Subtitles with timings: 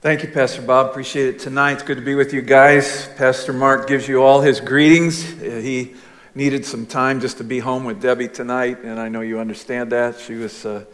[0.00, 0.90] Thank you, Pastor Bob.
[0.90, 1.72] Appreciate it tonight.
[1.72, 3.08] It's good to be with you guys.
[3.16, 5.24] Pastor Mark gives you all his greetings.
[5.24, 5.94] Uh, He
[6.36, 9.90] needed some time just to be home with Debbie tonight, and I know you understand
[9.90, 10.20] that.
[10.20, 10.84] She was, uh,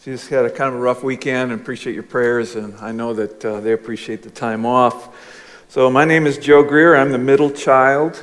[0.00, 2.90] she just had a kind of a rough weekend, and appreciate your prayers, and I
[2.90, 5.16] know that uh, they appreciate the time off.
[5.68, 6.96] So my name is Joe Greer.
[6.96, 8.20] I'm the middle child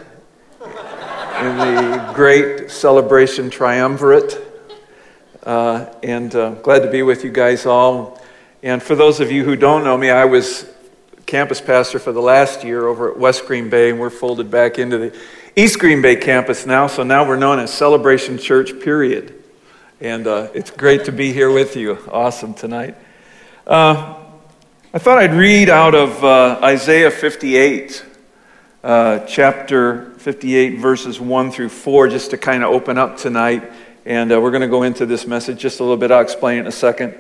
[0.60, 4.38] in the great celebration triumvirate,
[5.44, 8.15] uh, and uh, glad to be with you guys all.
[8.66, 10.68] And for those of you who don't know me, I was
[11.28, 14.80] campus pastor for the last year over at West Green Bay, and we're folded back
[14.80, 15.20] into the
[15.56, 16.88] East Green Bay campus now.
[16.88, 19.44] So now we're known as Celebration Church, period.
[20.02, 22.00] And uh, it's great to be here with you.
[22.12, 22.98] Awesome tonight.
[23.68, 24.16] Uh,
[24.92, 28.04] I thought I'd read out of uh, Isaiah 58,
[28.84, 33.72] uh, chapter 58, verses 1 through 4, just to kind of open up tonight.
[34.06, 36.10] And uh, we're going to go into this message just a little bit.
[36.10, 37.14] I'll explain it in a second.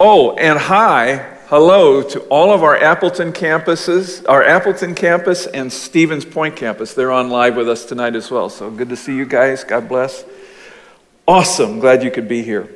[0.00, 6.24] Oh, and hi, hello to all of our Appleton campuses, our Appleton campus and Stevens
[6.24, 6.94] Point campus.
[6.94, 8.48] They're on live with us tonight as well.
[8.48, 9.62] So good to see you guys.
[9.62, 10.24] God bless.
[11.28, 11.78] Awesome.
[11.78, 12.74] Glad you could be here.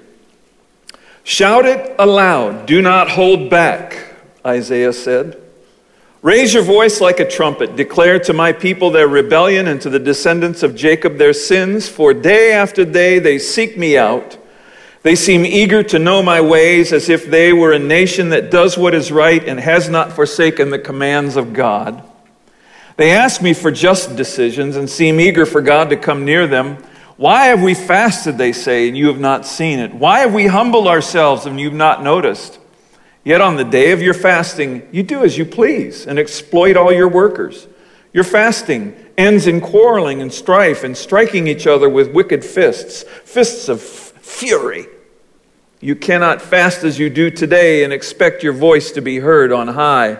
[1.25, 2.67] Shout it aloud.
[2.67, 4.15] Do not hold back,
[4.47, 5.43] Isaiah said.
[6.23, 7.75] Raise your voice like a trumpet.
[7.75, 12.15] Declare to my people their rebellion and to the descendants of Jacob their sins, for
[12.15, 14.38] day after day they seek me out.
[15.09, 18.77] They seem eager to know my ways as if they were a nation that does
[18.77, 22.03] what is right and has not forsaken the commands of God.
[22.98, 26.77] They ask me for just decisions and seem eager for God to come near them.
[27.17, 29.95] Why have we fasted, they say, and you have not seen it?
[29.95, 32.59] Why have we humbled ourselves and you've not noticed?
[33.25, 36.93] Yet on the day of your fasting, you do as you please and exploit all
[36.93, 37.67] your workers.
[38.12, 43.70] Your fasting ends in quarreling and strife and striking each other with wicked fists, fists
[43.70, 44.87] of fury.
[45.81, 49.69] You cannot fast as you do today and expect your voice to be heard on
[49.69, 50.19] high.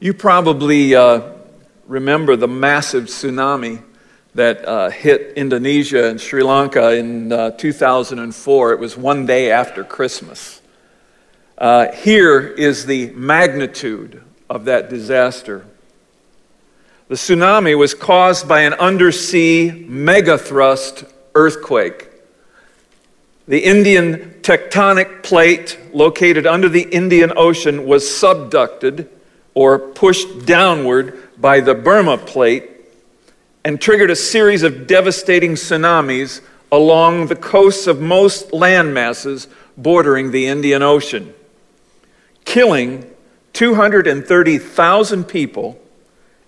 [0.00, 1.32] You probably uh,
[1.86, 3.82] remember the massive tsunami
[4.34, 8.72] that uh, hit Indonesia and Sri Lanka in uh, 2004.
[8.72, 10.62] It was one day after Christmas.
[11.58, 15.66] Uh, here is the magnitude of that disaster.
[17.08, 22.08] The tsunami was caused by an undersea megathrust earthquake.
[23.52, 29.08] The Indian tectonic plate located under the Indian Ocean was subducted
[29.52, 32.70] or pushed downward by the Burma plate
[33.62, 36.40] and triggered a series of devastating tsunamis
[36.72, 41.34] along the coasts of most landmasses bordering the Indian Ocean,
[42.46, 43.04] killing
[43.52, 45.78] 230,000 people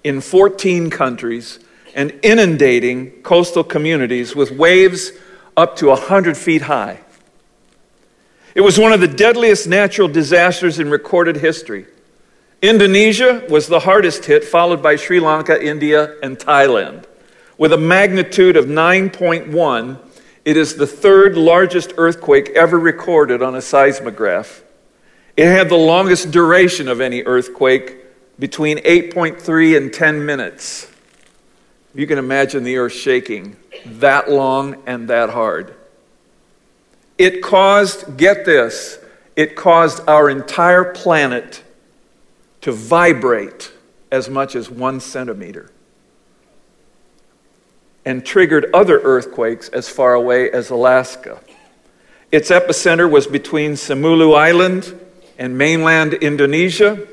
[0.03, 1.59] in 14 countries
[1.95, 5.13] and inundating coastal communities with waves
[5.57, 7.01] up to 100 feet high.
[8.55, 11.87] It was one of the deadliest natural disasters in recorded history.
[12.63, 17.05] Indonesia was the hardest hit, followed by Sri Lanka, India, and Thailand.
[17.59, 19.99] With a magnitude of 9.1,
[20.45, 24.63] it is the third largest earthquake ever recorded on a seismograph.
[25.37, 28.05] It had the longest duration of any earthquake,
[28.39, 30.91] between 8.3 and 10 minutes.
[31.95, 33.57] You can imagine the earth shaking
[33.87, 35.75] that long and that hard.
[37.19, 38.99] It caused, get this,
[39.37, 41.63] it caused our entire planet
[42.63, 43.73] to vibrate
[44.11, 45.71] as much as one centimeter
[48.05, 51.41] and triggered other earthquakes as far away as Alaska.
[52.31, 54.99] Its epicenter was between Simeulue Island
[55.39, 57.07] and mainland Indonesia.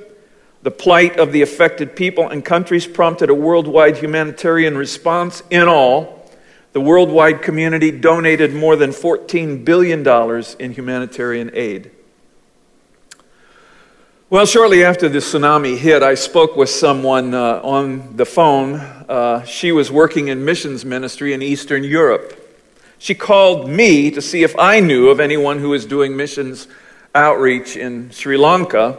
[0.64, 5.42] The plight of the affected people and countries prompted a worldwide humanitarian response.
[5.50, 6.30] In all,
[6.74, 10.08] the worldwide community donated more than $14 billion
[10.60, 11.92] in humanitarian aid.
[14.30, 18.76] Well, shortly after the tsunami hit, I spoke with someone uh, on the phone.
[18.76, 22.38] Uh, she was working in missions ministry in Eastern Europe.
[22.98, 26.70] She called me to see if I knew of anyone who was doing missions
[27.14, 28.98] outreach in Sri Lanka,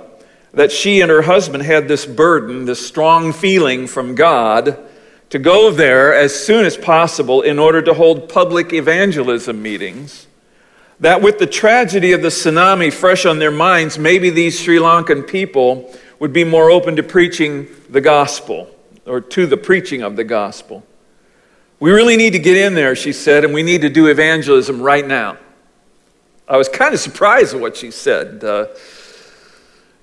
[0.52, 4.78] that she and her husband had this burden, this strong feeling from God
[5.30, 10.26] to go there as soon as possible in order to hold public evangelism meetings
[11.02, 15.26] that with the tragedy of the tsunami fresh on their minds, maybe these Sri Lankan
[15.26, 18.70] people would be more open to preaching the gospel
[19.04, 20.84] or to the preaching of the gospel.
[21.80, 24.80] We really need to get in there, she said, and we need to do evangelism
[24.80, 25.38] right now.
[26.46, 28.44] I was kind of surprised at what she said.
[28.44, 28.66] Uh,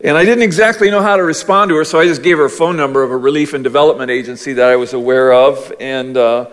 [0.01, 2.45] and I didn't exactly know how to respond to her, so I just gave her
[2.45, 5.73] a phone number of a relief and development agency that I was aware of.
[5.77, 6.49] And uh,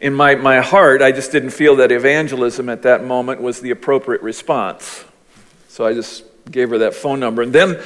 [0.00, 3.72] in my, my heart, I just didn't feel that evangelism at that moment was the
[3.72, 5.04] appropriate response.
[5.68, 7.42] So I just gave her that phone number.
[7.42, 7.78] And then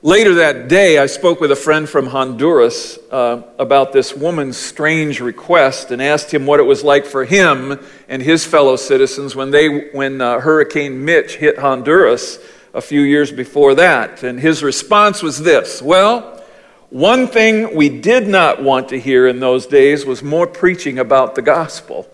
[0.00, 5.20] later that day, I spoke with a friend from Honduras uh, about this woman's strange
[5.20, 9.50] request and asked him what it was like for him and his fellow citizens when,
[9.50, 12.38] they, when uh, Hurricane Mitch hit Honduras
[12.74, 14.22] a few years before that.
[14.22, 16.42] And his response was this Well,
[16.90, 21.34] one thing we did not want to hear in those days was more preaching about
[21.34, 22.08] the gospel.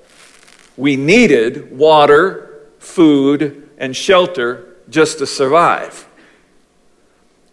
[0.76, 6.06] We needed water, food, and shelter just to survive.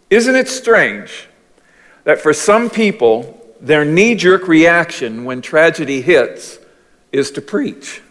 [0.08, 1.28] Isn't it strange
[2.04, 6.58] that for some people, their knee jerk reaction when tragedy hits
[7.10, 8.02] is to preach?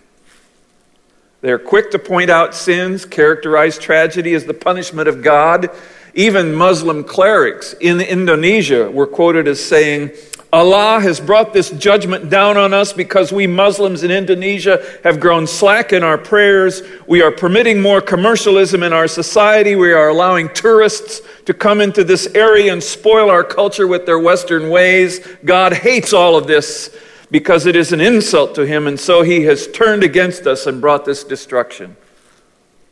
[1.45, 5.69] They're quick to point out sins, characterize tragedy as the punishment of God.
[6.15, 10.09] Even Muslim clerics in Indonesia were quoted as saying,
[10.51, 15.45] Allah has brought this judgment down on us because we Muslims in Indonesia have grown
[15.45, 16.81] slack in our prayers.
[17.05, 19.75] We are permitting more commercialism in our society.
[19.75, 24.17] We are allowing tourists to come into this area and spoil our culture with their
[24.17, 25.19] Western ways.
[25.45, 26.89] God hates all of this
[27.31, 30.79] because it is an insult to him, and so he has turned against us and
[30.81, 31.95] brought this destruction.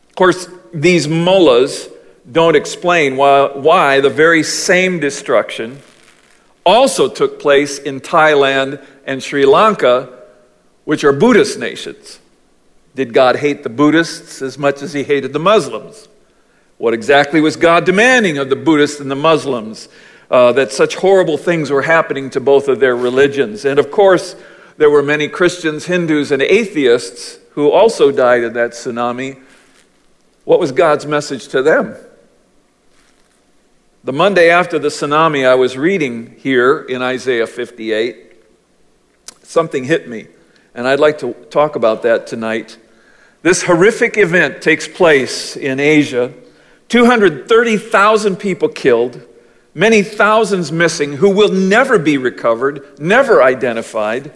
[0.09, 1.89] Of course, these mullahs
[2.31, 5.79] don't explain why, why the very same destruction
[6.65, 10.23] also took place in Thailand and Sri Lanka,
[10.85, 12.19] which are Buddhist nations.
[12.95, 16.07] Did God hate the Buddhists as much as he hated the Muslims?
[16.77, 19.89] What exactly was God demanding of the Buddhists and the Muslims?
[20.31, 23.65] Uh, that such horrible things were happening to both of their religions.
[23.65, 24.35] And of course,
[24.77, 29.41] there were many Christians, Hindus, and atheists who also died in that tsunami.
[30.43, 31.95] What was God's message to them?
[34.03, 38.33] The Monday after the tsunami, I was reading here in Isaiah 58.
[39.43, 40.27] Something hit me,
[40.73, 42.77] and I'd like to talk about that tonight.
[43.43, 46.33] This horrific event takes place in Asia.
[46.89, 49.21] 230,000 people killed,
[49.73, 54.31] many thousands missing who will never be recovered, never identified.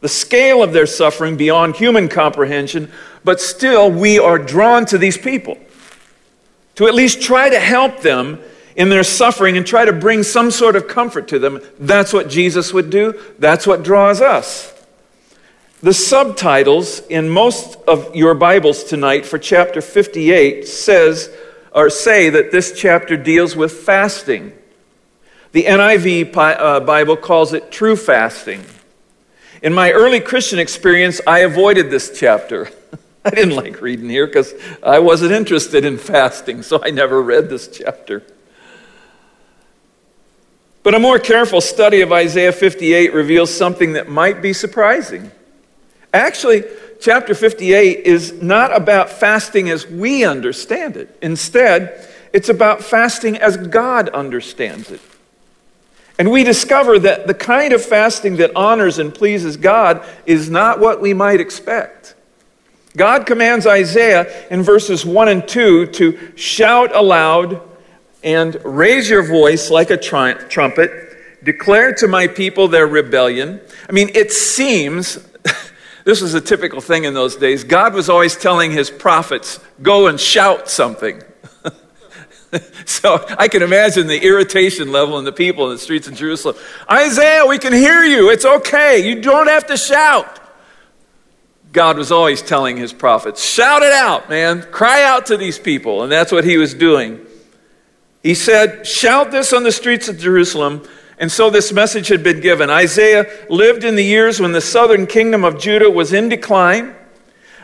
[0.00, 2.90] The scale of their suffering beyond human comprehension,
[3.22, 5.58] but still we are drawn to these people
[6.76, 8.40] to at least try to help them
[8.76, 11.60] in their suffering and try to bring some sort of comfort to them.
[11.78, 13.20] That's what Jesus would do.
[13.38, 14.72] That's what draws us.
[15.82, 21.34] The subtitles in most of your Bibles tonight for chapter 58 says
[21.72, 24.52] or say that this chapter deals with fasting.
[25.52, 28.64] The NIV uh, Bible calls it true fasting.
[29.62, 32.70] In my early Christian experience, I avoided this chapter.
[33.24, 37.50] I didn't like reading here because I wasn't interested in fasting, so I never read
[37.50, 38.22] this chapter.
[40.82, 45.30] But a more careful study of Isaiah 58 reveals something that might be surprising.
[46.14, 46.64] Actually,
[47.00, 51.18] chapter 58 is not about fasting as we understand it.
[51.20, 55.00] Instead, it's about fasting as God understands it.
[56.20, 60.78] And we discover that the kind of fasting that honors and pleases God is not
[60.78, 62.14] what we might expect.
[62.94, 67.62] God commands Isaiah in verses 1 and 2 to shout aloud
[68.22, 73.58] and raise your voice like a trumpet, declare to my people their rebellion.
[73.88, 75.26] I mean, it seems,
[76.04, 80.06] this was a typical thing in those days, God was always telling his prophets, go
[80.06, 81.22] and shout something.
[82.84, 86.56] so I can imagine the irritation level in the people in the streets of Jerusalem.
[86.90, 88.30] Isaiah, we can hear you.
[88.30, 89.06] It's okay.
[89.06, 90.38] You don't have to shout.
[91.72, 94.62] God was always telling his prophets, shout it out, man.
[94.62, 96.02] Cry out to these people.
[96.02, 97.24] And that's what he was doing.
[98.22, 100.86] He said, Shout this on the streets of Jerusalem.
[101.18, 102.70] And so this message had been given.
[102.70, 106.94] Isaiah lived in the years when the southern kingdom of Judah was in decline.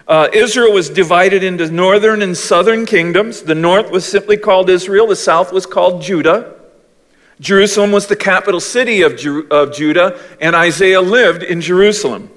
[0.09, 3.43] Uh, Israel was divided into northern and southern kingdoms.
[3.43, 6.55] The north was simply called Israel, the south was called Judah.
[7.41, 12.31] Jerusalem was the capital city of, Ju- of Judah, and Isaiah lived in Jerusalem.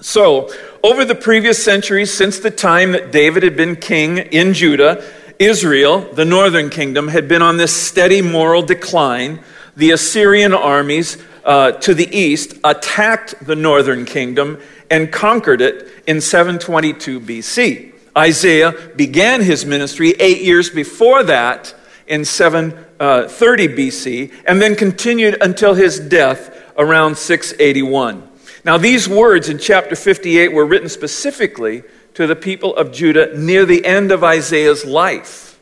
[0.00, 0.50] So,
[0.82, 5.04] over the previous centuries, since the time that David had been king in Judah,
[5.38, 9.40] Israel, the northern kingdom, had been on this steady moral decline.
[9.76, 14.58] The Assyrian armies uh, to the east attacked the northern kingdom
[14.94, 17.92] and conquered it in 722 BC.
[18.16, 21.74] Isaiah began his ministry eight years before that
[22.06, 28.28] in 730 uh, BC and then continued until his death around 681.
[28.64, 31.82] Now, these words in chapter 58 were written specifically
[32.14, 35.58] to the people of Judah near the end of Isaiah's life.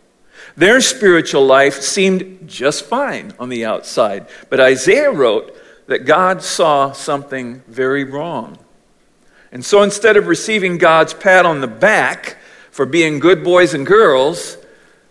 [0.59, 6.93] Their spiritual life seemed just fine on the outside, but Isaiah wrote that God saw
[6.93, 8.59] something very wrong.
[9.53, 12.39] And so instead of receiving God's pat on the back
[12.71, 14.57] for being good boys and girls,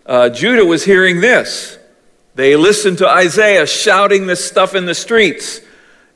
[0.04, 1.78] uh, Judah was hearing this.
[2.34, 5.60] They listened to Isaiah shouting this stuff in the streets,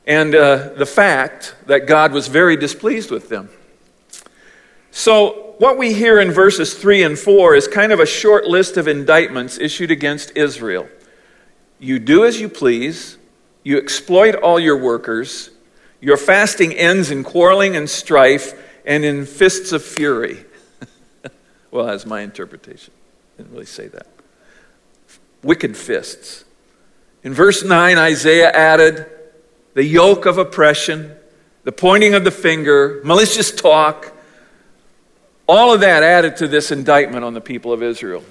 [0.05, 3.49] and uh, the fact that God was very displeased with them.
[4.91, 8.77] So, what we hear in verses 3 and 4 is kind of a short list
[8.77, 10.87] of indictments issued against Israel.
[11.79, 13.17] You do as you please,
[13.63, 15.49] you exploit all your workers,
[15.99, 18.53] your fasting ends in quarreling and strife
[18.85, 20.45] and in fists of fury.
[21.71, 22.93] well, that's my interpretation.
[23.37, 24.07] Didn't really say that.
[25.43, 26.45] Wicked fists.
[27.23, 29.05] In verse 9, Isaiah added
[29.73, 31.15] the yoke of oppression,
[31.63, 34.13] the pointing of the finger, malicious talk,
[35.47, 38.23] all of that added to this indictment on the people of Israel.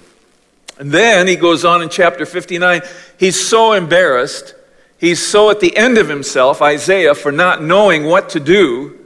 [0.79, 2.81] And then he goes on in chapter 59.
[3.19, 4.53] He's so embarrassed.
[4.97, 8.97] He's so at the end of himself, Isaiah, for not knowing what to do,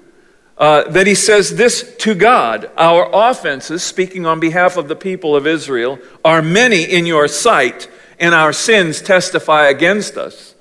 [0.58, 5.36] uh, that he says this to God Our offenses, speaking on behalf of the people
[5.36, 10.56] of Israel, are many in your sight, and our sins testify against us.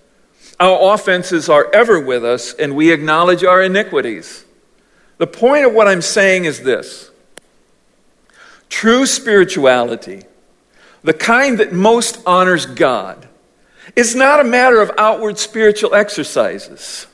[0.59, 4.45] Our offenses are ever with us, and we acknowledge our iniquities.
[5.19, 7.11] The point of what I'm saying is this
[8.69, 10.23] True spirituality,
[11.03, 13.29] the kind that most honors God,
[13.97, 17.07] is not a matter of outward spiritual exercises.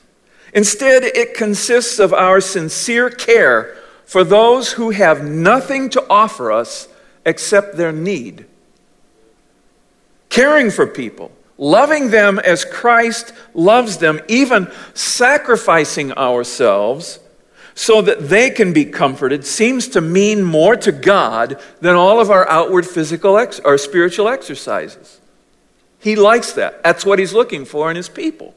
[0.53, 6.87] Instead, it consists of our sincere care for those who have nothing to offer us
[7.25, 8.45] except their need.
[10.29, 17.19] Caring for people, loving them as Christ loves them, even sacrificing ourselves
[17.75, 22.31] so that they can be comforted seems to mean more to God than all of
[22.31, 25.21] our outward physical ex- or spiritual exercises.
[26.07, 26.85] He likes that.
[26.85, 28.55] That's what he's looking for in his people.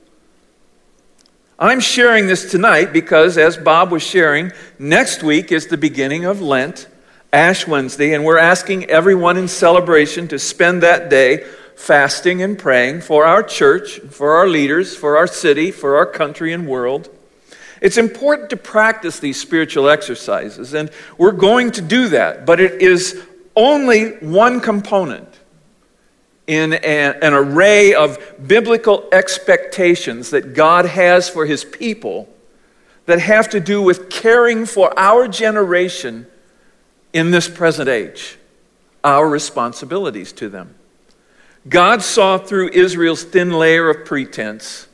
[1.59, 6.41] I'm sharing this tonight because, as Bob was sharing, next week is the beginning of
[6.41, 6.87] Lent,
[7.33, 13.01] Ash Wednesday, and we're asking everyone in celebration to spend that day fasting and praying
[13.01, 17.09] for our church, for our leaders, for our city, for our country and world.
[17.83, 20.89] It's important to practice these spiritual exercises, and
[21.19, 23.21] we're going to do that, but it is
[23.57, 25.30] only one component
[26.47, 32.29] in an array of biblical expectations that God has for his people
[33.07, 36.27] that have to do with caring for our generation
[37.13, 38.39] in this present age,
[39.03, 40.75] our responsibilities to them.
[41.69, 44.87] God saw through Israel's thin layer of pretense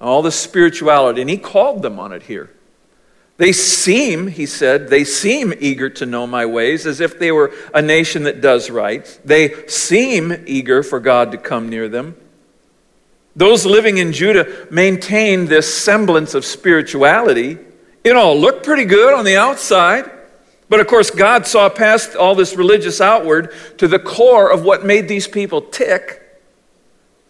[0.00, 2.50] all the spirituality, and he called them on it here.
[3.38, 7.52] They seem, he said, they seem eager to know my ways as if they were
[7.74, 9.18] a nation that does right.
[9.24, 12.16] They seem eager for God to come near them.
[13.34, 17.58] Those living in Judah maintained this semblance of spirituality.
[18.04, 20.10] It all looked pretty good on the outside.
[20.68, 24.84] But of course, God saw past all this religious outward to the core of what
[24.84, 26.21] made these people tick.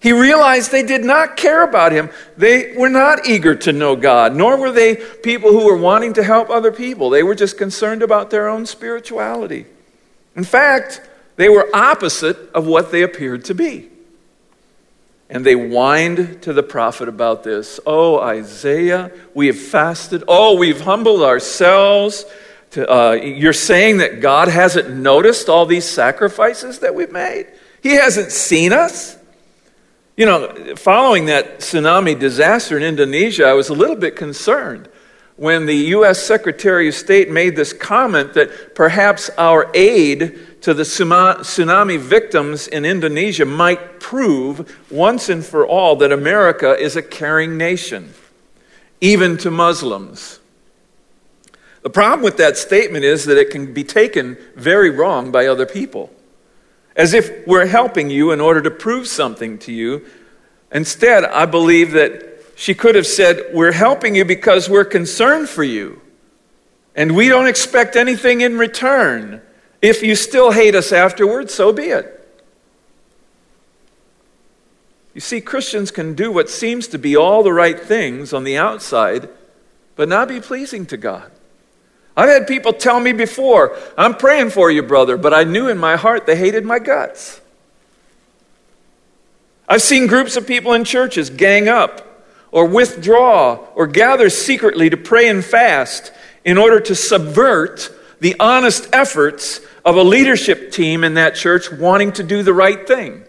[0.03, 2.11] He realized they did not care about him.
[2.37, 6.25] They were not eager to know God, nor were they people who were wanting to
[6.25, 7.09] help other people.
[7.09, 9.65] They were just concerned about their own spirituality.
[10.35, 13.91] In fact, they were opposite of what they appeared to be.
[15.31, 17.79] And they whined to the prophet about this.
[17.87, 20.25] Oh, Isaiah, we have fasted.
[20.27, 22.25] Oh, we've humbled ourselves.
[22.73, 27.47] To, uh, you're saying that God hasn't noticed all these sacrifices that we've made?
[27.85, 29.17] He hasn't seen us?
[30.15, 34.91] You know, following that tsunami disaster in Indonesia, I was a little bit concerned
[35.37, 36.23] when the U.S.
[36.23, 42.85] Secretary of State made this comment that perhaps our aid to the tsunami victims in
[42.85, 48.13] Indonesia might prove once and for all that America is a caring nation,
[49.01, 50.41] even to Muslims.
[51.81, 55.65] The problem with that statement is that it can be taken very wrong by other
[55.65, 56.11] people
[56.97, 60.05] as if we're helping you in order to prove something to you.
[60.71, 65.65] Instead, I believe that she could have said, We're helping you because we're concerned for
[65.65, 66.01] you,
[66.95, 69.43] and we don't expect anything in return.
[69.81, 72.19] If you still hate us afterwards, so be it.
[75.15, 78.57] You see, Christians can do what seems to be all the right things on the
[78.57, 79.29] outside,
[79.97, 81.31] but not be pleasing to God.
[82.17, 85.79] I've had people tell me before, I'm praying for you, brother, but I knew in
[85.79, 87.41] my heart they hated my guts.
[89.69, 94.97] I've seen groups of people in churches gang up or withdraw or gather secretly to
[94.97, 96.13] pray and fast
[96.45, 97.91] in order to subvert
[98.21, 102.87] the honest efforts of a leadership team in that church wanting to do the right
[102.87, 103.25] thing.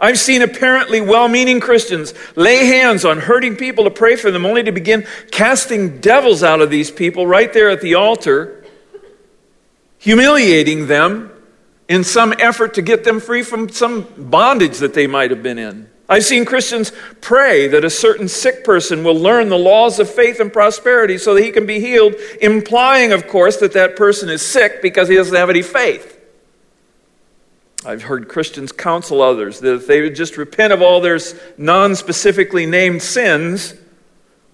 [0.00, 4.44] I've seen apparently well meaning Christians lay hands on hurting people to pray for them,
[4.46, 8.64] only to begin casting devils out of these people right there at the altar,
[9.98, 11.30] humiliating them,
[11.88, 15.58] in some effort to get them free from some bondage that they might have been
[15.58, 15.88] in.
[16.08, 20.38] I've seen Christians pray that a certain sick person will learn the laws of faith
[20.38, 24.42] and prosperity so that he can be healed, implying, of course, that that person is
[24.42, 26.13] sick because he doesn't have any faith.
[27.86, 31.18] I've heard Christians counsel others that if they would just repent of all their
[31.58, 33.74] non specifically named sins,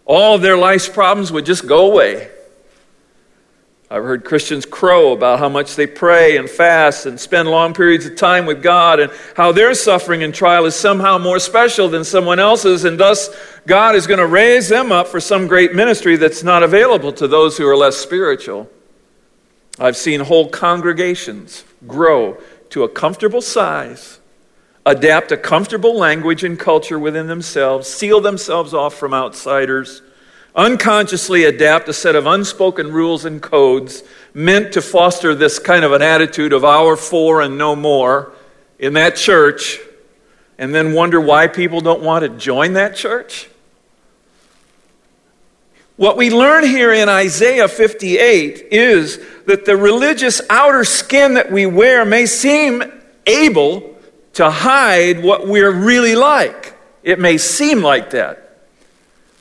[0.04, 2.28] all of their life's problems would just go away.
[3.92, 8.06] I've heard Christians crow about how much they pray and fast and spend long periods
[8.06, 12.04] of time with God and how their suffering and trial is somehow more special than
[12.04, 13.34] someone else's, and thus
[13.66, 17.26] God is going to raise them up for some great ministry that's not available to
[17.26, 18.70] those who are less spiritual.
[19.78, 22.38] I've seen whole congregations grow
[22.70, 24.20] to a comfortable size,
[24.86, 30.02] adapt a comfortable language and culture within themselves, seal themselves off from outsiders
[30.54, 34.02] unconsciously adapt a set of unspoken rules and codes
[34.34, 38.32] meant to foster this kind of an attitude of our four and no more
[38.78, 39.78] in that church,
[40.58, 43.48] and then wonder why people don't want to join that church?
[46.00, 51.66] What we learn here in Isaiah 58 is that the religious outer skin that we
[51.66, 52.82] wear may seem
[53.26, 53.98] able
[54.32, 56.74] to hide what we're really like.
[57.02, 58.62] It may seem like that.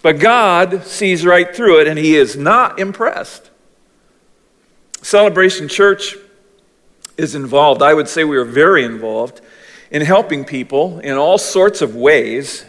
[0.01, 3.49] But God sees right through it and he is not impressed.
[5.01, 6.17] Celebration Church
[7.15, 9.39] is involved, I would say we are very involved,
[9.91, 12.65] in helping people in all sorts of ways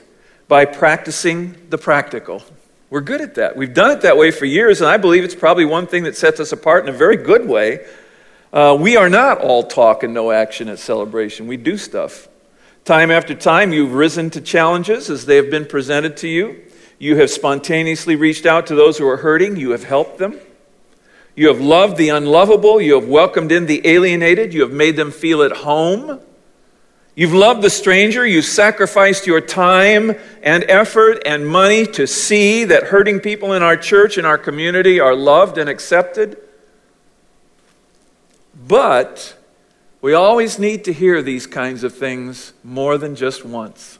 [0.46, 2.44] by practicing the practical.
[2.90, 3.56] We're good at that.
[3.56, 6.16] We've done it that way for years, and I believe it's probably one thing that
[6.16, 7.86] sets us apart in a very good way.
[8.52, 11.46] Uh, we are not all talk and no action at celebration.
[11.46, 12.26] We do stuff.
[12.84, 16.62] Time after time, you've risen to challenges as they have been presented to you.
[16.98, 19.56] You have spontaneously reached out to those who are hurting.
[19.56, 20.40] You have helped them.
[21.36, 22.80] You have loved the unlovable.
[22.80, 24.52] You have welcomed in the alienated.
[24.52, 26.20] You have made them feel at home.
[27.20, 28.26] You've loved the stranger.
[28.26, 33.76] You've sacrificed your time and effort and money to see that hurting people in our
[33.76, 36.38] church and our community are loved and accepted.
[38.66, 39.36] But
[40.00, 43.98] we always need to hear these kinds of things more than just once.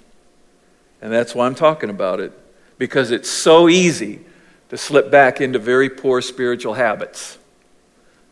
[1.02, 2.33] And that's why I'm talking about it
[2.78, 4.20] because it's so easy
[4.70, 7.37] to slip back into very poor spiritual habits.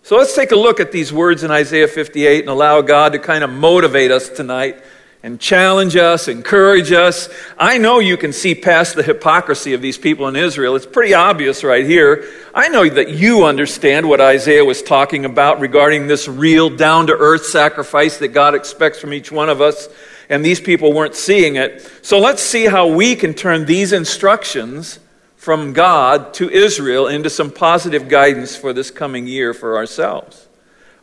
[0.09, 3.18] So let's take a look at these words in Isaiah 58 and allow God to
[3.18, 4.83] kind of motivate us tonight
[5.23, 7.29] and challenge us, encourage us.
[7.59, 10.77] I know you can see past the hypocrisy of these people in Israel.
[10.77, 12.27] It's pretty obvious right here.
[12.55, 17.12] I know that you understand what Isaiah was talking about regarding this real down to
[17.12, 19.90] earth sacrifice that God expects from each one of us
[20.31, 21.87] and these people weren't seeing it.
[22.01, 25.01] So let's see how we can turn these instructions
[25.38, 30.48] from God to Israel into some positive guidance for this coming year for ourselves.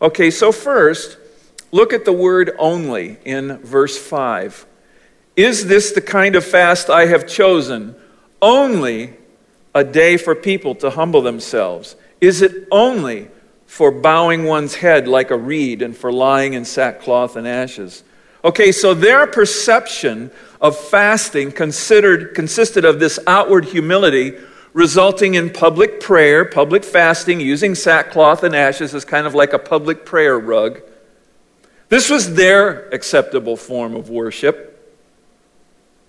[0.02, 1.18] Okay, so first,
[1.72, 4.66] look at the word only in verse 5.
[5.38, 7.96] Is this the kind of fast I have chosen?
[8.42, 9.14] Only
[9.74, 11.96] a day for people to humble themselves?
[12.20, 13.30] Is it only
[13.66, 18.04] for bowing one's head like a reed and for lying in sackcloth and ashes?
[18.46, 20.30] Okay, so their perception
[20.62, 24.36] of fasting considered, consisted of this outward humility
[24.72, 29.58] resulting in public prayer, public fasting, using sackcloth and ashes as kind of like a
[29.58, 30.80] public prayer rug.
[31.90, 34.74] This was their acceptable form of worship.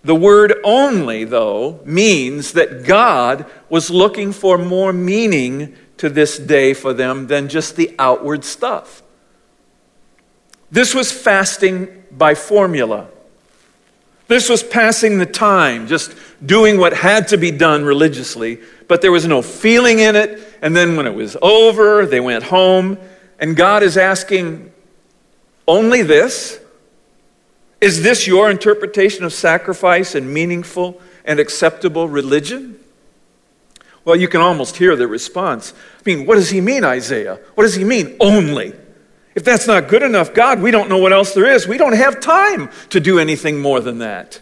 [0.05, 6.75] The word only, though, means that God was looking for more meaning to this day
[6.75, 9.03] for them than just the outward stuff.
[10.71, 13.09] This was fasting by formula.
[14.29, 19.13] This was passing the time, just doing what had to be done religiously, but there
[19.13, 20.41] was no feeling in it.
[20.63, 22.99] And then when it was over, they went home.
[23.39, 24.73] And God is asking,
[25.69, 26.59] only this?
[27.81, 32.81] Is this your interpretation of sacrifice and meaningful and acceptable religion?
[34.05, 35.73] Well, you can almost hear the response.
[35.99, 37.39] I mean, what does he mean, Isaiah?
[37.55, 38.73] What does he mean, only?
[39.37, 41.69] If that's not good enough, God, we don't know what else there is.
[41.69, 44.41] We don't have time to do anything more than that.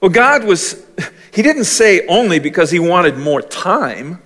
[0.00, 0.84] Well, God was,
[1.32, 4.20] He didn't say only because He wanted more time.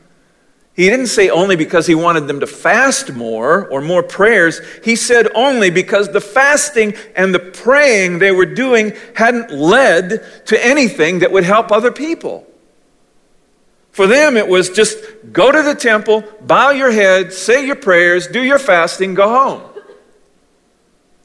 [0.72, 4.62] He didn't say only because He wanted them to fast more or more prayers.
[4.83, 10.66] He said only because the fasting and the praying they were doing hadn't led to
[10.66, 12.48] anything that would help other people.
[13.99, 14.97] For them, it was just
[15.33, 19.83] go to the temple, bow your head, say your prayers, do your fasting, go home.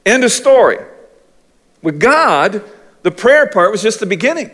[0.04, 0.78] End of story.
[1.82, 2.64] With God,
[3.04, 4.50] the prayer part was just the beginning.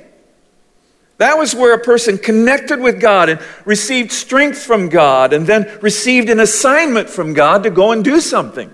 [1.17, 5.79] That was where a person connected with God and received strength from God and then
[5.81, 8.71] received an assignment from God to go and do something.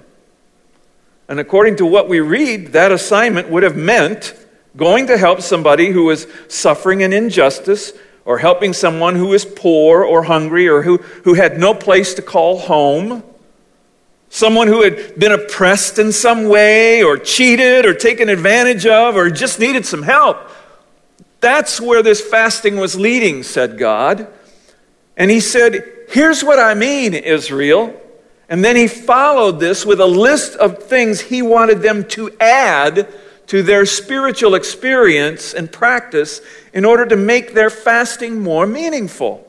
[1.28, 4.34] And according to what we read, that assignment would have meant
[4.76, 7.92] going to help somebody who was suffering an injustice
[8.26, 12.22] or helping someone who is poor or hungry or who, who had no place to
[12.22, 13.22] call home.
[14.28, 19.30] Someone who had been oppressed in some way or cheated or taken advantage of or
[19.30, 20.38] just needed some help.
[21.40, 24.26] That's where this fasting was leading, said God.
[25.16, 27.94] And he said, Here's what I mean, Israel.
[28.48, 33.08] And then he followed this with a list of things he wanted them to add
[33.46, 36.40] to their spiritual experience and practice
[36.72, 39.42] in order to make their fasting more meaningful.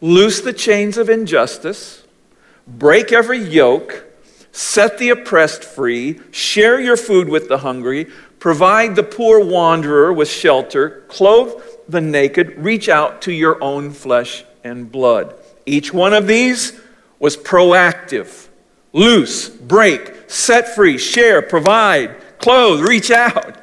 [0.00, 2.04] Loose the chains of injustice,
[2.66, 4.04] break every yoke,
[4.52, 8.06] set the oppressed free, share your food with the hungry,
[8.38, 14.44] provide the poor wanderer with shelter, clothe the naked, reach out to your own flesh
[14.62, 15.34] and blood.
[15.66, 16.78] Each one of these
[17.18, 18.48] was proactive
[18.92, 23.56] loose, break, set free, share, provide, clothe, reach out.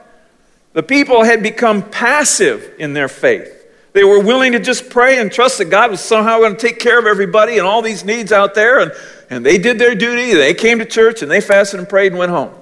[0.74, 3.52] The people had become passive in their faith.
[3.94, 6.80] They were willing to just pray and trust that God was somehow going to take
[6.80, 8.80] care of everybody and all these needs out there.
[8.80, 8.92] And,
[9.30, 10.34] and they did their duty.
[10.34, 12.54] They came to church and they fasted and prayed and went home.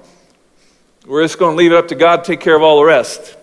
[1.06, 2.84] We're just going to leave it up to God to take care of all the
[2.84, 3.36] rest.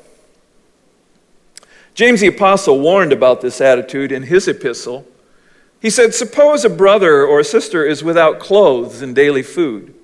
[1.94, 5.06] James the Apostle warned about this attitude in his epistle
[5.82, 9.96] he said, Suppose a brother or a sister is without clothes and daily food.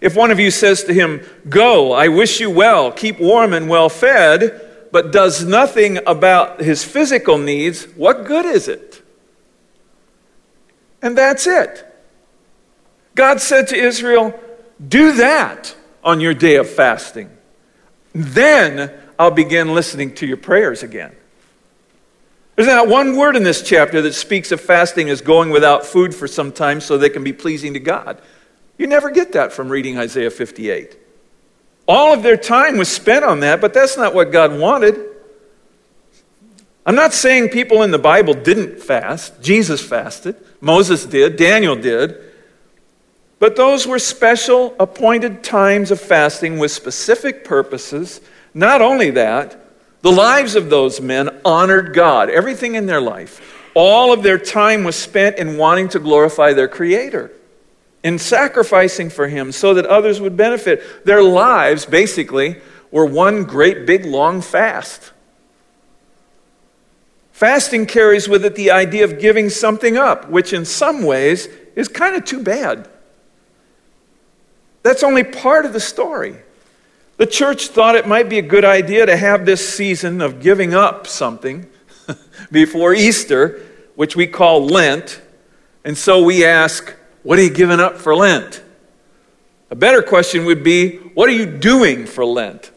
[0.00, 3.68] If one of you says to him, Go, I wish you well, keep warm and
[3.68, 9.02] well fed, but does nothing about his physical needs, what good is it?
[11.02, 11.84] And that's it.
[13.14, 14.38] God said to Israel,
[14.86, 17.30] Do that on your day of fasting.
[18.12, 21.14] Then I'll begin listening to your prayers again.
[22.56, 26.12] There's not one word in this chapter that speaks of fasting as going without food
[26.14, 28.20] for some time so they can be pleasing to God.
[28.78, 30.96] You never get that from reading Isaiah 58.
[31.86, 34.98] All of their time was spent on that, but that's not what God wanted.
[36.86, 39.42] I'm not saying people in the Bible didn't fast.
[39.42, 42.16] Jesus fasted, Moses did, Daniel did.
[43.38, 48.20] But those were special appointed times of fasting with specific purposes.
[48.52, 49.56] Not only that,
[50.02, 53.40] the lives of those men honored God, everything in their life.
[53.74, 57.30] All of their time was spent in wanting to glorify their Creator,
[58.02, 61.04] in sacrificing for Him so that others would benefit.
[61.04, 62.56] Their lives, basically,
[62.90, 65.12] were one great big long fast.
[67.32, 71.86] Fasting carries with it the idea of giving something up, which in some ways is
[71.86, 72.88] kind of too bad.
[74.82, 76.36] That's only part of the story.
[77.16, 80.74] The church thought it might be a good idea to have this season of giving
[80.74, 81.68] up something
[82.50, 83.60] before Easter,
[83.96, 85.20] which we call Lent.
[85.84, 88.62] And so we ask, what are you giving up for Lent?
[89.70, 92.70] A better question would be, what are you doing for Lent?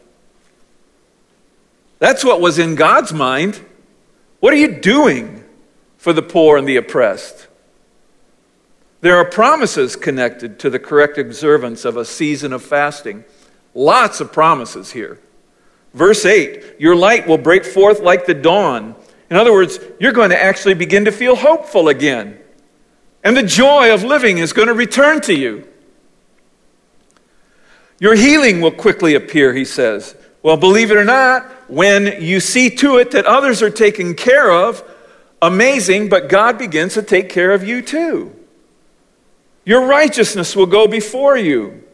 [1.98, 3.64] That's what was in God's mind.
[4.40, 5.44] What are you doing
[5.96, 7.46] for the poor and the oppressed?
[9.02, 13.24] There are promises connected to the correct observance of a season of fasting.
[13.74, 15.20] Lots of promises here.
[15.94, 18.96] Verse 8 Your light will break forth like the dawn.
[19.30, 22.38] In other words, you're going to actually begin to feel hopeful again.
[23.24, 25.68] And the joy of living is going to return to you.
[27.98, 30.16] Your healing will quickly appear, he says.
[30.42, 34.50] Well, believe it or not, when you see to it that others are taken care
[34.50, 34.82] of,
[35.40, 38.34] amazing, but God begins to take care of you too.
[39.64, 41.84] Your righteousness will go before you.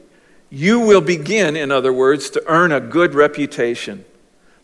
[0.51, 4.07] You will begin, in other words, to earn a good reputation.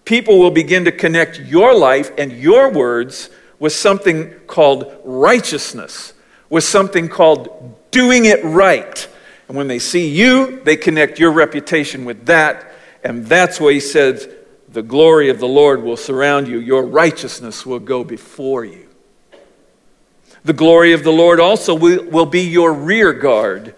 [0.07, 6.15] People will begin to connect your life and your words with something called righteousness,
[6.49, 9.09] with something called doing it right.
[9.49, 12.73] And when they see you, they connect your reputation with that.
[13.03, 14.29] And that's why he says,
[14.69, 18.89] The glory of the Lord will surround you, your righteousness will go before you.
[20.45, 23.75] The glory of the Lord also will, will be your rear guard.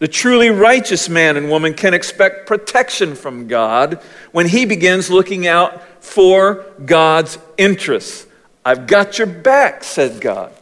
[0.00, 5.46] The truly righteous man and woman can expect protection from God when he begins looking
[5.46, 8.26] out for God's interests.
[8.64, 10.52] I've got your back, said God,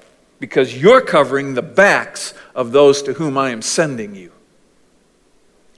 [0.42, 4.32] because you're covering the backs of those to whom I am sending you.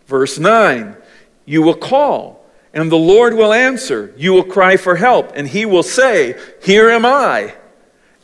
[0.06, 0.96] Verse 9
[1.44, 4.14] You will call, and the Lord will answer.
[4.16, 7.54] You will cry for help, and he will say, Here am I.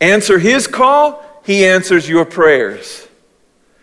[0.00, 3.06] Answer his call, he answers your prayers.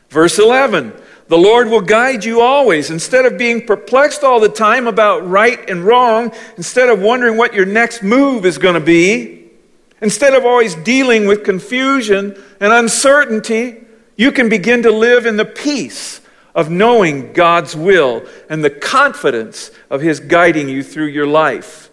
[0.10, 2.90] Verse 11 the Lord will guide you always.
[2.90, 7.54] Instead of being perplexed all the time about right and wrong, instead of wondering what
[7.54, 9.37] your next move is going to be,
[10.02, 13.78] instead of always dealing with confusion and uncertainty,
[14.16, 16.22] you can begin to live in the peace
[16.56, 21.92] of knowing God's will and the confidence of His guiding you through your life.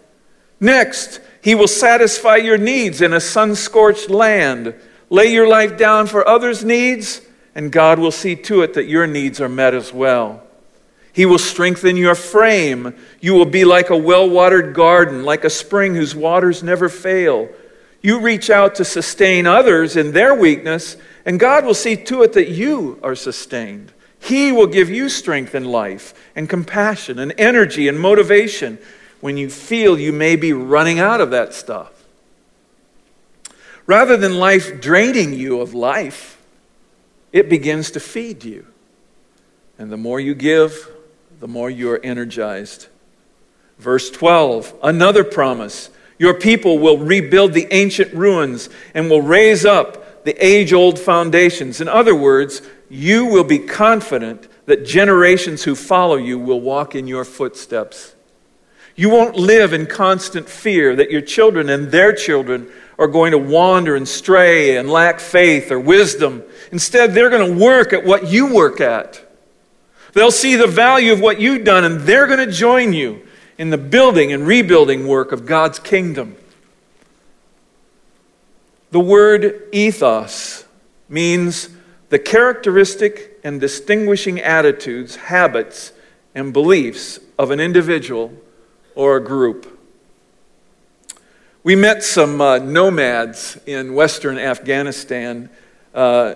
[0.59, 4.73] Next, He will satisfy your needs in a sun scorched land.
[5.11, 7.21] Lay your life down for others' needs,
[7.53, 10.41] and God will see to it that your needs are met as well.
[11.13, 12.95] He will strengthen your frame.
[13.21, 17.47] You will be like a well watered garden, like a spring whose waters never fail.
[18.05, 22.33] You reach out to sustain others in their weakness, and God will see to it
[22.33, 23.91] that you are sustained.
[24.19, 28.77] He will give you strength in life, and compassion, and energy, and motivation
[29.21, 32.03] when you feel you may be running out of that stuff.
[33.87, 36.39] Rather than life draining you of life,
[37.33, 38.67] it begins to feed you.
[39.79, 40.91] And the more you give,
[41.39, 42.85] the more you are energized.
[43.79, 45.89] Verse 12, another promise.
[46.17, 51.81] Your people will rebuild the ancient ruins and will raise up the age old foundations.
[51.81, 57.07] In other words, you will be confident that generations who follow you will walk in
[57.07, 58.15] your footsteps.
[58.95, 63.37] You won't live in constant fear that your children and their children are going to
[63.37, 66.43] wander and stray and lack faith or wisdom.
[66.71, 69.21] Instead, they're going to work at what you work at.
[70.13, 73.69] They'll see the value of what you've done, and they're going to join you in
[73.69, 76.35] the building and rebuilding work of God's kingdom.
[78.91, 80.65] The word ethos
[81.09, 81.69] means
[82.09, 85.91] the characteristic and distinguishing attitudes, habits,
[86.33, 88.33] and beliefs of an individual
[88.95, 89.71] or a group.
[91.63, 95.49] We met some uh, nomads in western Afghanistan
[95.93, 96.35] uh,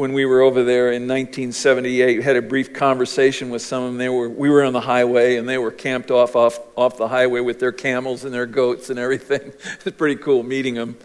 [0.00, 2.22] when we were over there in 1978.
[2.22, 3.98] Had a brief conversation with some of them.
[3.98, 7.06] They were, we were on the highway, and they were camped off, off, off the
[7.06, 9.52] highway with their camels and their goats and everything.
[9.84, 10.96] it's pretty cool meeting them.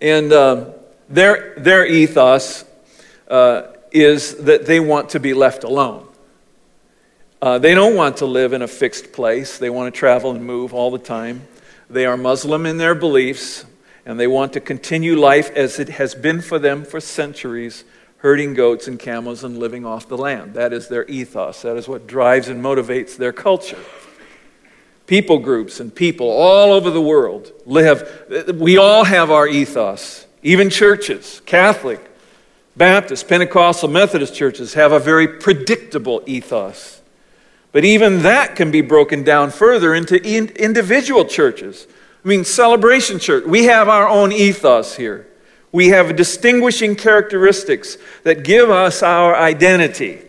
[0.00, 0.72] And um,
[1.08, 2.64] their, their ethos
[3.28, 6.04] uh, is that they want to be left alone.
[7.40, 9.58] Uh, they don't want to live in a fixed place.
[9.58, 11.46] They want to travel and move all the time.
[11.88, 13.64] They are Muslim in their beliefs,
[14.04, 17.84] and they want to continue life as it has been for them for centuries
[18.18, 20.54] herding goats and camels and living off the land.
[20.54, 21.62] That is their ethos.
[21.62, 23.78] That is what drives and motivates their culture.
[25.06, 30.26] People groups and people all over the world live, we all have our ethos.
[30.42, 32.00] Even churches, Catholic,
[32.76, 37.00] Baptist, Pentecostal, Methodist churches have a very predictable ethos.
[37.72, 41.86] But even that can be broken down further into individual churches.
[42.24, 45.27] I mean, Celebration Church, we have our own ethos here.
[45.72, 50.20] We have distinguishing characteristics that give us our identity.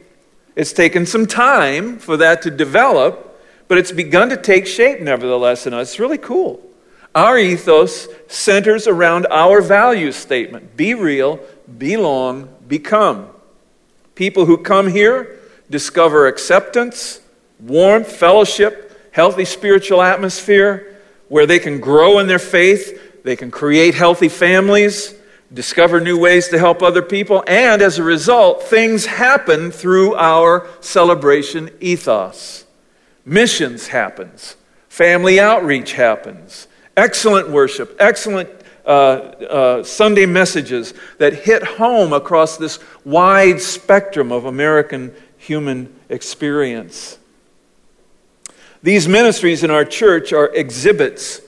[0.56, 5.66] It's taken some time for that to develop, but it's begun to take shape nevertheless
[5.66, 5.92] in us.
[5.92, 6.62] It's really cool.
[7.16, 11.40] Our ethos centers around our value statement be real,
[11.78, 13.30] belong, become.
[14.16, 17.22] People who come here discover acceptance,
[17.60, 20.98] warmth, fellowship, healthy spiritual atmosphere
[21.30, 25.16] where they can grow in their faith, they can create healthy families,
[25.54, 30.68] discover new ways to help other people, and as a result, things happen through our
[30.80, 32.66] celebration ethos.
[33.26, 34.56] Missions happens,
[34.88, 38.50] family outreach happens, excellent worship, excellent
[38.86, 47.18] uh, uh, Sunday messages that hit home across this wide spectrum of American human experience.
[48.82, 51.42] These ministries in our church are exhibits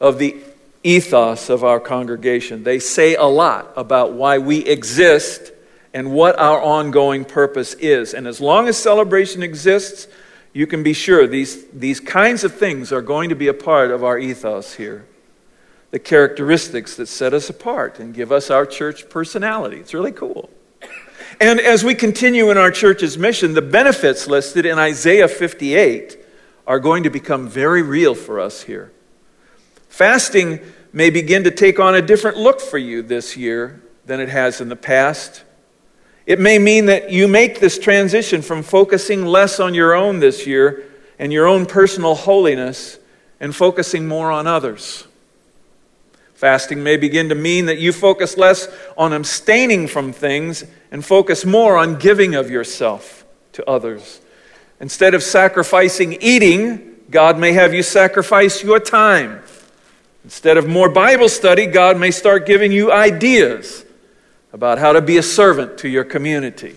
[0.00, 0.36] of the
[0.82, 2.64] ethos of our congregation.
[2.64, 5.52] They say a lot about why we exist
[5.94, 8.14] and what our ongoing purpose is.
[8.14, 10.08] And as long as celebration exists,
[10.52, 13.90] you can be sure these, these kinds of things are going to be a part
[13.90, 15.06] of our ethos here.
[15.90, 19.76] The characteristics that set us apart and give us our church personality.
[19.76, 20.50] It's really cool.
[21.40, 26.18] And as we continue in our church's mission, the benefits listed in Isaiah 58
[26.66, 28.92] are going to become very real for us here.
[29.92, 30.58] Fasting
[30.94, 34.58] may begin to take on a different look for you this year than it has
[34.62, 35.44] in the past.
[36.24, 40.46] It may mean that you make this transition from focusing less on your own this
[40.46, 40.82] year
[41.18, 42.98] and your own personal holiness
[43.38, 45.06] and focusing more on others.
[46.32, 51.44] Fasting may begin to mean that you focus less on abstaining from things and focus
[51.44, 54.22] more on giving of yourself to others.
[54.80, 59.42] Instead of sacrificing eating, God may have you sacrifice your time
[60.24, 63.84] Instead of more Bible study, God may start giving you ideas
[64.52, 66.76] about how to be a servant to your community.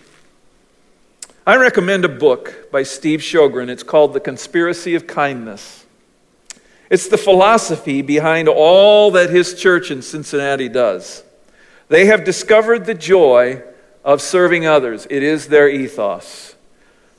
[1.46, 3.70] I recommend a book by Steve Sjogren.
[3.70, 5.86] It's called The Conspiracy of Kindness.
[6.90, 11.24] It's the philosophy behind all that his church in Cincinnati does.
[11.88, 13.62] They have discovered the joy
[14.04, 16.56] of serving others, it is their ethos.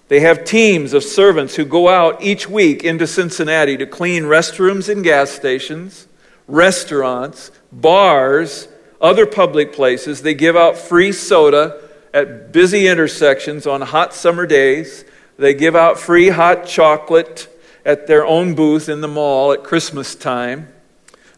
[0.08, 4.88] They have teams of servants who go out each week into Cincinnati to clean restrooms
[4.88, 6.05] and gas stations,
[6.48, 8.68] restaurants, bars,
[9.00, 10.22] other public places.
[10.22, 11.82] They give out free soda
[12.14, 15.04] at busy intersections on hot summer days.
[15.38, 17.48] They give out free hot chocolate
[17.84, 20.68] at their own booth in the mall at Christmas time.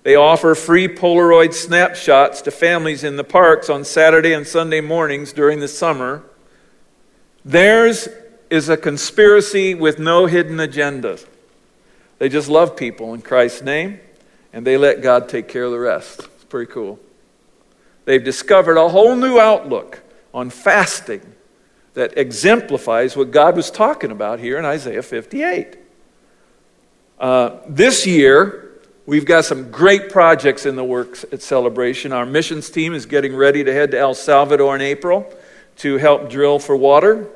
[0.02, 5.32] They offer free Polaroid snapshots to families in the parks on Saturday and Sunday mornings
[5.32, 6.22] during the summer.
[7.44, 8.08] Theirs
[8.48, 11.18] is a conspiracy with no hidden agenda.
[12.18, 14.00] They just love people in Christ's name,
[14.52, 16.20] and they let God take care of the rest.
[16.20, 16.98] It's pretty cool.
[18.04, 21.34] They've discovered a whole new outlook on fasting
[21.94, 25.76] that exemplifies what God was talking about here in Isaiah 58.
[27.18, 32.12] Uh, this year, we've got some great projects in the works at Celebration.
[32.12, 35.30] Our missions team is getting ready to head to El Salvador in April
[35.78, 37.28] to help drill for water.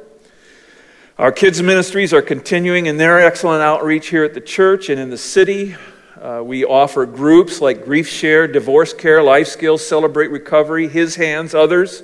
[1.18, 5.10] Our kids' ministries are continuing in their excellent outreach here at the church and in
[5.10, 5.76] the city.
[6.20, 11.54] Uh, we offer groups like Grief Share, Divorce Care, Life Skills, Celebrate Recovery, His Hands,
[11.54, 12.02] others.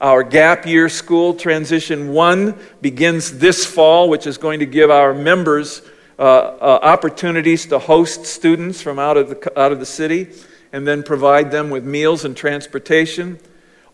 [0.00, 5.12] Our gap year school, Transition 1, begins this fall, which is going to give our
[5.12, 5.82] members
[6.18, 10.28] uh, uh, opportunities to host students from out of, the, out of the city
[10.72, 13.38] and then provide them with meals and transportation.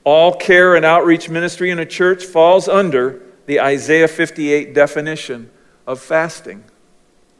[0.05, 5.50] All care and outreach ministry in a church falls under the Isaiah 58 definition
[5.88, 6.62] of fasting.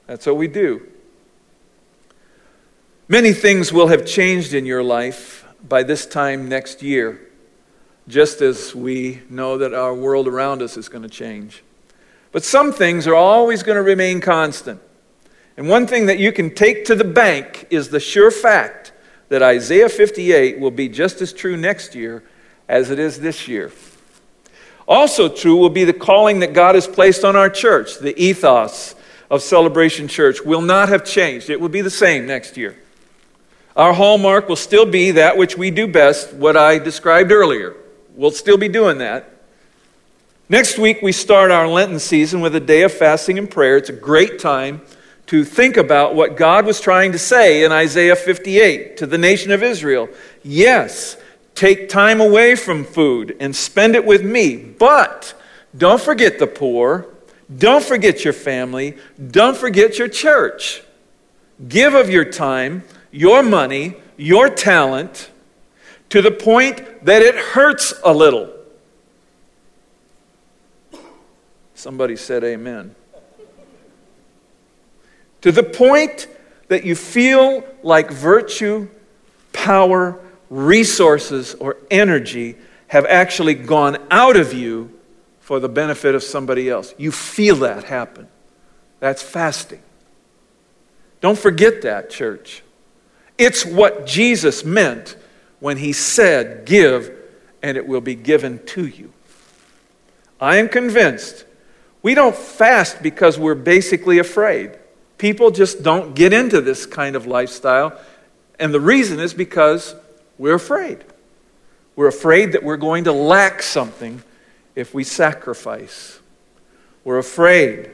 [0.09, 0.89] That's what we do.
[3.09, 7.21] Many things will have changed in your life by this time next year,
[8.09, 11.63] just as we know that our world around us is going to change.
[12.33, 14.81] But some things are always going to remain constant.
[15.57, 18.93] And one thing that you can take to the bank is the sure fact
[19.29, 22.25] that Isaiah 58 will be just as true next year
[22.69, 23.71] as it is this year.
[24.89, 28.01] Also, true will be the calling that God has placed on our church.
[28.01, 28.97] The ethos
[29.31, 32.77] of Celebration Church will not have changed, it will be the same next year.
[33.77, 37.77] Our hallmark will still be that which we do best, what I described earlier.
[38.15, 39.31] We'll still be doing that.
[40.49, 43.77] Next week, we start our Lenten season with a day of fasting and prayer.
[43.77, 44.81] It's a great time
[45.27, 49.51] to think about what God was trying to say in Isaiah 58 to the nation
[49.51, 50.09] of Israel.
[50.43, 51.17] Yes,
[51.57, 54.57] Take time away from food and spend it with me.
[54.57, 55.35] But
[55.75, 57.07] don't forget the poor.
[57.57, 58.99] Don't forget your family.
[59.31, 60.83] Don't forget your church.
[61.67, 65.31] Give of your time, your money, your talent
[66.11, 68.53] to the point that it hurts a little.
[71.75, 72.95] Somebody said amen.
[75.43, 76.27] To the point
[76.69, 78.89] that you feel like virtue,
[79.53, 82.57] power, resources or energy
[82.89, 84.91] have actually gone out of you
[85.41, 86.95] for the benefit of somebody else.
[86.99, 88.29] You feel that happen.
[89.01, 89.83] That's fasting.
[91.21, 92.63] Don't forget that, church.
[93.39, 95.17] It's what Jesus meant
[95.61, 97.13] when he said, Give,
[97.63, 99.13] and it will be given to you.
[100.41, 101.45] I am convinced
[102.03, 104.79] we don't fast because we're basically afraid.
[105.19, 107.99] People just don't get into this kind of lifestyle.
[108.59, 109.95] And the reason is because
[110.39, 111.05] we're afraid.
[111.97, 114.23] We're afraid that we're going to lack something
[114.75, 116.21] if we sacrifice.
[117.03, 117.91] We're afraid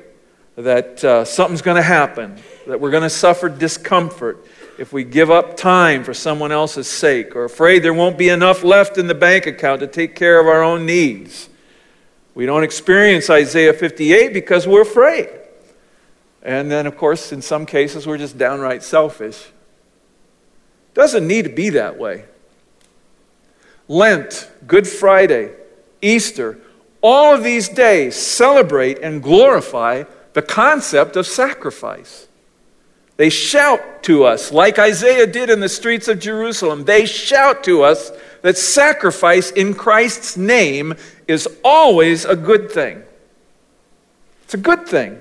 [0.57, 4.45] that uh, something's going to happen, that we're going to suffer discomfort
[4.83, 8.65] if we give up time for someone else's sake, or afraid there won't be enough
[8.65, 11.49] left in the bank account to take care of our own needs.
[12.35, 15.29] We don't experience Isaiah 58 because we're afraid.
[16.43, 19.53] And then, of course, in some cases, we're just downright selfish.
[20.95, 22.25] Doesn't need to be that way.
[23.87, 25.53] Lent, Good Friday,
[26.01, 26.59] Easter,
[27.01, 32.27] all of these days celebrate and glorify the concept of sacrifice.
[33.17, 37.83] They shout to us, like Isaiah did in the streets of Jerusalem, they shout to
[37.83, 38.11] us
[38.43, 40.95] that sacrifice in Christ's name
[41.29, 43.03] is always a good thing.
[44.45, 45.21] It's a good thing.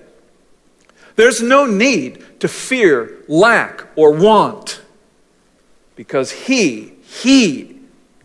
[1.15, 4.81] There's no need to fear lack or want
[5.95, 7.77] because He, He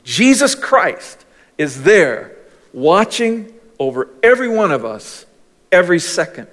[0.07, 1.25] Jesus Christ
[1.59, 2.37] is there
[2.73, 5.27] watching over every one of us
[5.73, 6.49] every second.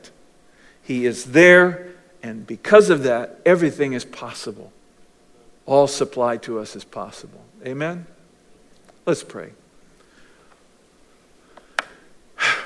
[0.81, 1.92] He is there,
[2.23, 4.71] and because of that, everything is possible.
[5.65, 7.43] All supplied to us is possible.
[7.65, 8.07] Amen?
[9.05, 9.51] Let's pray.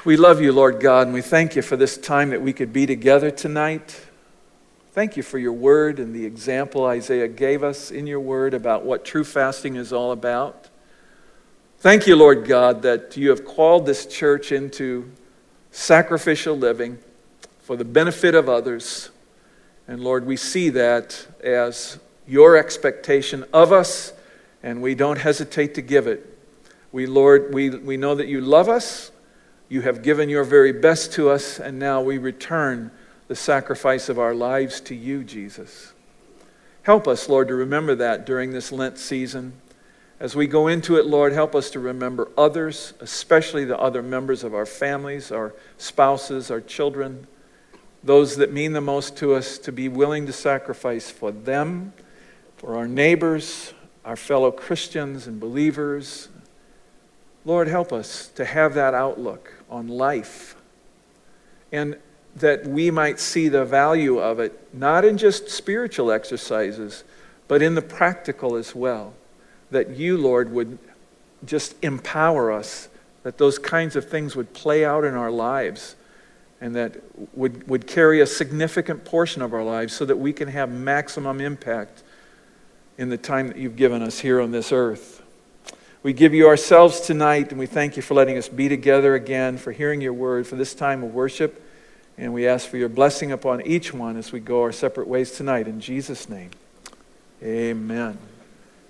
[0.06, 2.72] We love you, Lord God, and we thank you for this time that we could
[2.72, 4.00] be together tonight.
[4.94, 8.86] Thank you for your word and the example Isaiah gave us in your word about
[8.86, 10.70] what true fasting is all about.
[11.80, 15.12] Thank you, Lord God, that you have called this church into
[15.72, 16.98] sacrificial living
[17.62, 19.10] for the benefit of others.
[19.88, 24.14] And Lord, we see that as your expectation of us,
[24.62, 26.38] and we don't hesitate to give it.
[26.92, 29.12] We, Lord, we, we know that you love us,
[29.70, 32.92] you have given your very best to us, and now we return
[33.28, 35.94] the sacrifice of our lives to you, Jesus.
[36.84, 39.54] Help us, Lord, to remember that during this Lent season.
[40.20, 44.44] As we go into it, Lord, help us to remember others, especially the other members
[44.44, 47.28] of our families, our spouses, our children,
[48.08, 51.94] those that mean the most to us, to be willing to sacrifice for them,
[52.56, 53.74] for our neighbors,
[54.06, 56.30] our fellow Christians and believers.
[57.46, 60.56] Lord, help us to have that outlook on life.
[61.72, 61.98] And
[62.38, 67.04] that we might see the value of it, not in just spiritual exercises,
[67.48, 69.14] but in the practical as well.
[69.72, 70.78] That you, Lord, would
[71.46, 72.90] just empower us,
[73.24, 75.96] that those kinds of things would play out in our lives,
[76.60, 76.98] and that
[77.36, 81.40] would, would carry a significant portion of our lives so that we can have maximum
[81.40, 82.04] impact
[82.98, 85.22] in the time that you've given us here on this earth.
[86.02, 89.58] We give you ourselves tonight, and we thank you for letting us be together again,
[89.58, 91.64] for hearing your word, for this time of worship.
[92.18, 95.32] And we ask for your blessing upon each one as we go our separate ways
[95.32, 95.68] tonight.
[95.68, 96.50] In Jesus' name,
[97.44, 98.18] amen.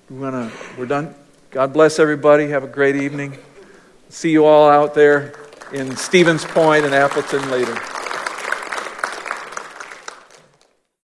[0.09, 1.13] We wanna, we're done.
[1.51, 2.47] God bless everybody.
[2.49, 3.37] Have a great evening.
[4.09, 7.96] See you all out there in Stevens Point and Appleton later.